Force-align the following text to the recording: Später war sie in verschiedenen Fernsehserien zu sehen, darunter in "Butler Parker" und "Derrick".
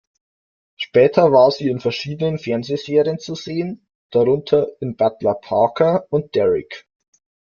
Später 0.77 1.31
war 1.31 1.51
sie 1.51 1.69
in 1.69 1.79
verschiedenen 1.79 2.39
Fernsehserien 2.39 3.19
zu 3.19 3.35
sehen, 3.35 3.85
darunter 4.09 4.69
in 4.81 4.95
"Butler 4.95 5.35
Parker" 5.35 6.07
und 6.09 6.33
"Derrick". 6.33 6.87